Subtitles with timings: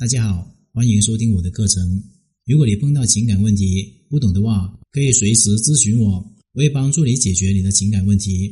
[0.00, 2.02] 大家好，欢迎收听我的课程。
[2.46, 6.12] 如果你碰到情感问题不懂的话，可以随时咨询我，
[6.54, 8.50] 我会帮助你解决你的情感问题。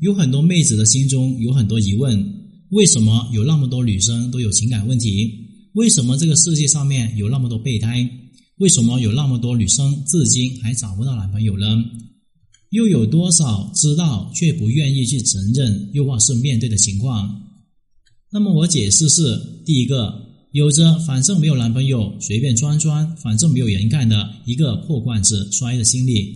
[0.00, 2.22] 有很多妹子的心中有很多疑问：
[2.68, 5.32] 为什么有那么多女生都有情感问题？
[5.72, 8.06] 为什么这个世界上面有那么多备胎？
[8.58, 11.82] 为什么有那么多女生至今还找不到男朋友呢？
[12.72, 17.42] 又有多少知道却不愿意去承认，又或是面对的情况？
[18.30, 20.25] 那么我解释是：第一个。
[20.52, 26.34] 有着反正没有男朋友，随便穿穿，反正没有人看的一个破罐子摔的心理，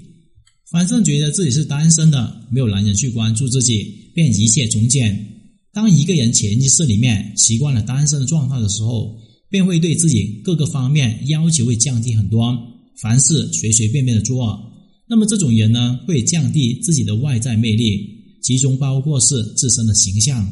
[0.71, 5.27] 反正觉得自己是单身的，没有男人去关注自己，便一切从简。
[5.73, 9.17] 当一个人潜意识里面习惯了单身的状态的时候，
[9.49, 12.55] 便会对自己各个方面要求会降低很多，
[13.01, 14.61] 凡事随随便便的做。
[15.09, 18.07] 那么这种人呢，会降低自己的外在魅力，
[18.43, 20.47] 其中包括是自身的形象。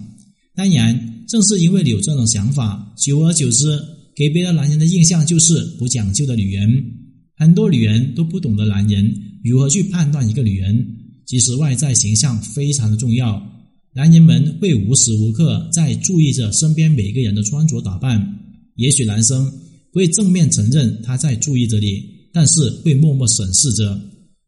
[0.55, 1.17] 当然。
[1.29, 3.79] 正是因为你有这种想法，久而久之，
[4.17, 6.83] 给别的男人的印象就是不讲究的女人。
[7.37, 10.97] 很多女人都不懂得男人如何去判断一个女人。
[11.27, 13.41] 其实外在形象非常的重要，
[13.95, 18.39] 男人们会无时无刻在注意着身边每个人的穿着打扮。
[18.77, 19.53] 也许男生
[19.93, 22.03] 不会正面承认他在注意着你，
[22.33, 24.01] 但是会默默审视着。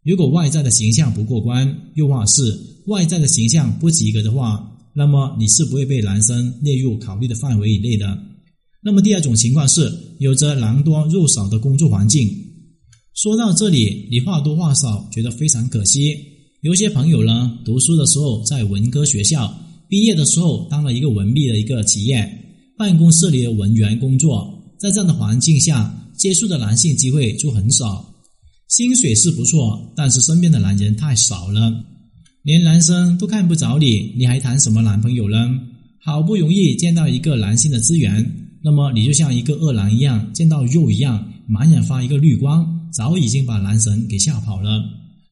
[0.02, 4.66] 如果外在的形象不过关，又或是外在的形象不及格的话。
[5.00, 8.18] 那么你是不会被男生列入考虑的范围以内的。
[8.82, 12.28] 那么第二种情况是有着狼多肉少的工作环境。
[13.14, 16.14] 说到这里，你话多话少，觉得非常可惜。
[16.60, 19.50] 有些朋友呢，读书的时候在文科学校，
[19.88, 22.30] 毕业的时候当了一个文秘的一个企业
[22.76, 28.04] 办公室里的文员工作，在这样的环境下，接触的男性机会就很少，
[28.68, 31.72] 薪水是不错，但是身边的男人太少了。
[32.42, 35.36] 连男生都看不着你，你还谈什么男朋友呢？
[36.02, 38.24] 好不容易见到一个男性的资源，
[38.64, 44.82] 那么你就像一个饿狼一样，见到肉一样，满眼发一个绿光，早已经把男神给吓跑了。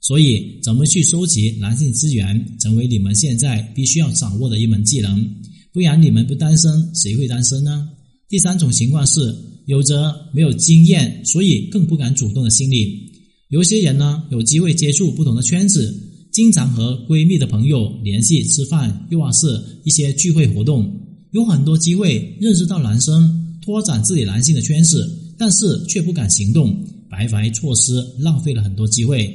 [0.03, 5.27] 所以，怎么去收集男性资源，成为你们现在必须要掌握的一门技能。
[5.73, 7.89] 不然，你们不单身，谁会单身呢？
[8.29, 9.35] 第三种情况是，
[9.65, 13.11] 有着没有经验，所以更不敢主动的心理。
[13.49, 16.05] 有些人呢，有机会接触不同的圈子。
[16.39, 20.89] 经常和闺蜜的朋友联系吃饭，又或是一些聚会活动，
[21.33, 26.73] 有很多机会认识到男生，拓展自己男性的圈子，但是却不敢行动，
[27.11, 29.29] 白白错失，浪费了很多机会。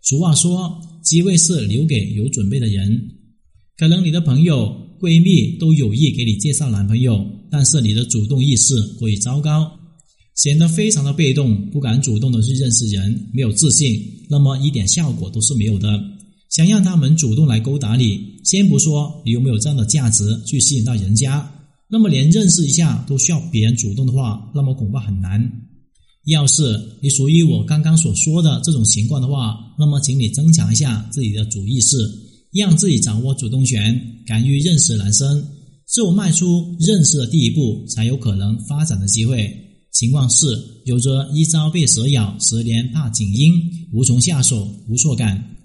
[0.00, 3.06] 俗话说，机会是留给有准备的人。
[3.76, 9.70] 可能你的朋友、闺蜜都有意给你介绍男朋友，但是你的主动意识过于糟糕，
[10.36, 16.15] 显得非常的被动，不敢主动的去认识人，没有自信，那么一点效果都是没有的。
[16.48, 21.50] 想让他们主动来勾搭你，先不说你有没有这样的价值去吸引到人家，
[21.88, 25.40] 那么连认识一下都需要别人主动的话，那么恐怕很难。
[26.26, 31.96] 要是你属于我刚刚所说的这种情况的话，那么请你增强一下自己的主意识，
[32.52, 35.44] 让自己掌握主动权，敢于认识男生，
[35.88, 39.52] 只有迈出认识的第一步，才有可能发展的机会。
[39.92, 40.46] 情况是
[40.84, 43.54] 有着一朝被蛇咬，十年怕井鹰，
[43.92, 45.55] 无从下手，无措感。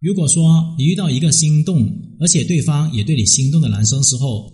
[0.00, 1.86] 如果说你遇到一个心动，
[2.18, 4.50] 而且对方也对你心动的男生时候，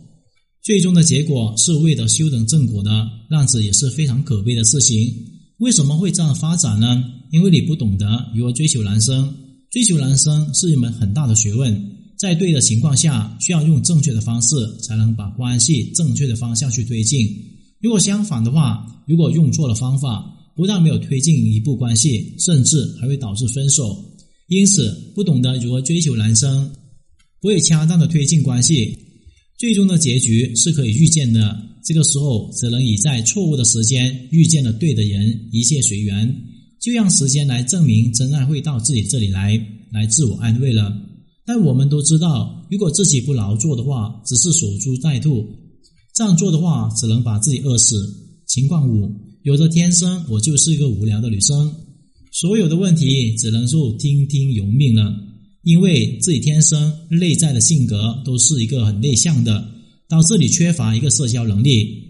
[0.61, 5.09] 最终的结果是为了修成正果呢，那样子也是非常可悲的事情。
[5.59, 7.01] 为什么会这样发展呢？
[7.31, 9.33] 因为你不懂得如何追求男生，
[9.71, 11.81] 追求男生是一门很大的学问，
[12.19, 17.25] 在对的情况下，需要用正确的方式，才能把关系正确的方向去推进。
[17.81, 20.25] 如果相反的话，如果用错了方法，
[20.57, 24.05] 不但没有推进一步关系，甚至还会导致分手。
[24.49, 26.71] 因此，不懂得如何追求男生，
[27.41, 28.97] 不会恰当的推进关系，
[29.59, 31.57] 最终的结局是可以预见的。
[31.85, 36.33] 这个时候，只能以在错误的时间遇见了对的人，一切随缘，
[36.81, 39.61] 就让时间来证明真爱会到自己这里来，
[39.93, 40.93] 来自我安慰了。
[41.45, 45.45] 但我们都知道，如果自己不劳作的话，只是守株待兔，
[46.15, 47.97] 这样做的话，只能把自己饿死。
[48.47, 49.11] 情况五，
[49.43, 51.73] 有着天生我就是一个无聊的女生。
[52.39, 55.11] 所有的问题只能够听听由命了，
[55.63, 59.67] 因为自己天生内在的性格都是一个很内向的，
[60.07, 62.05] 导致你缺乏一个社交能力。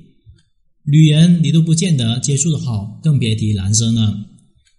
[0.84, 4.18] 女人你都不见得接触的好，更别提男生了。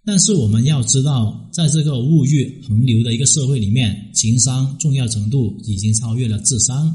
[0.04, 6.94] 但是我们要知道，在这个物欲横流的一个社会里面，情商重要程度已经超越了智商。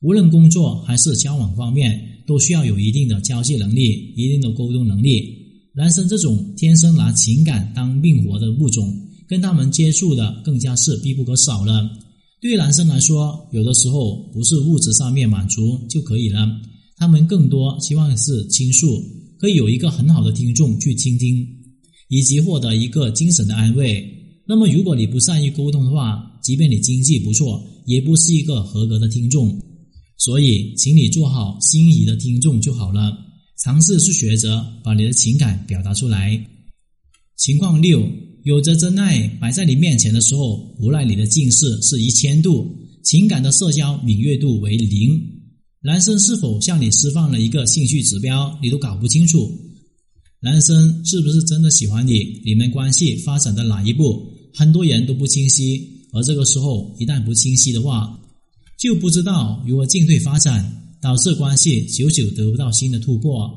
[0.00, 5.38] 无论工作还是交往方面，都需要有一定的交际能力，一定的沟通能力。
[5.74, 8.94] 男生这种天生拿情感当命活的物种，
[9.26, 11.88] 跟他们接触的更加是必不可少了。
[12.42, 16.46] 对于男生来说，有的时候不是物质上面满足就可以了，
[16.96, 19.02] 他们更多希望是倾诉，
[19.38, 21.46] 可以有一个很好的听众去倾听，
[22.08, 24.06] 以及获得一个精神的安慰。
[24.46, 29.58] 那么，如果你不善于沟通的话，即便你经济不错，也不是一个合格的听众。
[30.18, 33.16] 所以，请你做好心仪的听众就好了。
[33.62, 36.44] 尝试去学着把你的情感表达出来。
[37.36, 38.04] 情况六，
[38.42, 45.16] 有着真爱摆在你面前的时候，无奈你的近视是一千度，情感的社交敏锐度为零。
[45.80, 49.48] 男生是否向你释放了一个兴趣指标，你都搞不清楚。
[50.40, 52.42] 男生是不是真的喜欢你？
[52.44, 54.28] 你们关系发展到哪一步？
[54.54, 56.02] 很多人都不清晰。
[56.12, 58.18] 而这个时候，一旦不清晰的话，
[58.76, 63.50] 就不知道如何进退发展，导致关系久久得不到新的突破。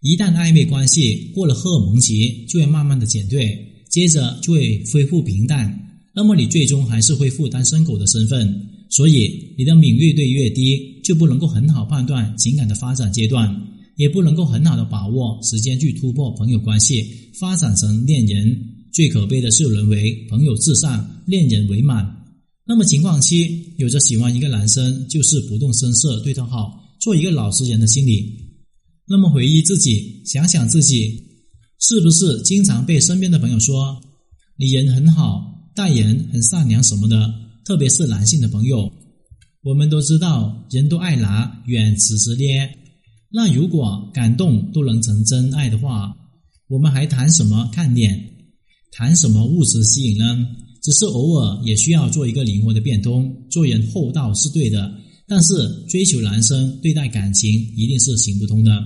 [0.00, 3.58] 一旦暧昧关系过了荷尔蒙期，就会慢慢的减退，
[3.90, 5.78] 接着就会恢复平淡。
[6.14, 8.68] 那么你最终还是恢复单身狗的身份。
[8.88, 13.48] 所以你的敏锐度越低，就不能够很好判断情感的发展阶段，
[13.96, 17.04] 也不能够很好的把握时间去突破朋友关系，
[17.38, 18.58] 发展成恋人。
[18.92, 22.04] 最可悲的是沦为朋友至上，恋人为满。
[22.70, 28.32] 那么情况七，有着喜欢一个男生，就是不动声色对他好，做一个老实人的心理。
[29.08, 31.20] 那么回忆自己，想想自己，
[31.80, 34.00] 是不是经常被身边的朋友说
[34.56, 37.34] 你人很好，待人很善良什么的？
[37.64, 38.88] 特别是男性的朋友，
[39.64, 42.70] 我们都知道，人都爱拿，远此时捏。
[43.32, 46.14] 那如果感动都能成真爱的话，
[46.68, 48.16] 我们还谈什么看脸，
[48.92, 50.46] 谈什么物质吸引呢？
[50.82, 54.90] 只是偶尔也需要做一个灵活的变通，做人厚道是对的，
[55.26, 55.54] 但是
[55.88, 58.82] 追求男生对待感情一定是行不通的。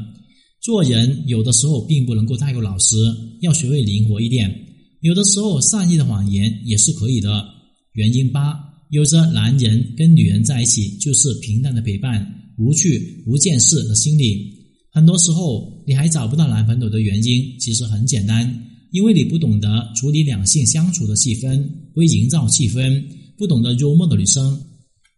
[0.61, 2.97] 做人有的时候并不能够太过老实，
[3.43, 4.53] 要学会灵活一点。
[5.01, 7.45] 有的时候善意的谎言也是可以的。
[7.93, 8.59] 原因八，
[8.91, 12.27] 有着男人跟女人在一起就是平淡的陪伴，
[12.59, 14.53] 无趣无见识的心理。
[14.91, 18.63] 很多时候你还找不到男朋友的原因，其实很简单。
[18.91, 23.03] 因为你不懂得处理两性相处的气氛，会营造气氛，
[23.39, 24.61] 不懂得幽默的女生，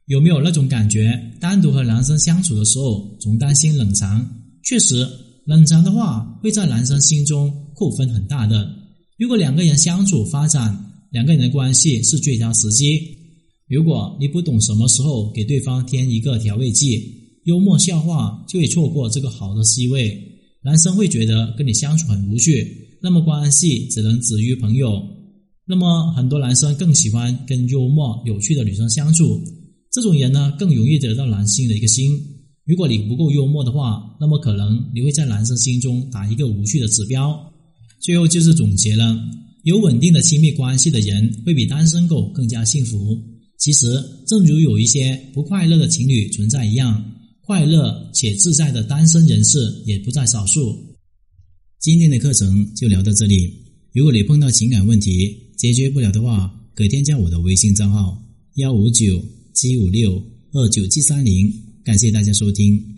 [0.06, 1.18] 有没有那种感觉？
[1.40, 4.24] 单独和男生相处的时候，总担心冷场。
[4.64, 5.08] 确实，
[5.46, 8.68] 冷场的话会在男生心中扣分很大的。
[9.18, 10.76] 如果两个人相处发展，
[11.10, 13.00] 两个人的关系是最佳时机。
[13.68, 17.02] 如果你不懂什么时候给对方添一个调味剂，
[17.44, 20.16] 幽默笑话就会错过这个好的机会，
[20.62, 22.98] 男生会觉得跟你相处很无趣。
[23.02, 25.02] 那么关系只能止于朋友。
[25.68, 29.42] 那么很多男生更喜欢跟幽默有趣的女生相处，
[29.90, 32.16] 这种人呢更容易得到男性的一个心。
[32.64, 37.36] 如果你不够幽默的话，那么可能你会在男生心中打一个无趣的指标。
[38.00, 39.18] 最后就是总结了：
[39.64, 43.18] 有稳定的亲密关系的人会比单身狗更加幸福。
[43.58, 43.86] 其实，
[44.26, 47.04] 正如有一些不快乐的情侣存在一样，
[47.40, 50.76] 快乐且自在的单身人士也不在少数。
[51.80, 53.52] 今天的课程就聊到这里。
[53.92, 58.22] 如果你碰到情感问题解决不了的话，可添加我的微信账号
[58.54, 59.24] 幺五九
[59.54, 60.22] 七五六
[60.52, 61.52] 二九七三零。
[61.82, 62.95] 感谢大家收听。